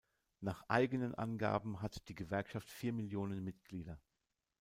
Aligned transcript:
Nach 0.39 0.67
eigenen 0.67 1.13
Angaben 1.13 1.83
hat 1.83 2.07
die 2.09 2.15
Gewerkschaft 2.15 2.71
vier 2.71 2.91
Millionen 2.91 3.43
Mitglieder. 3.43 4.01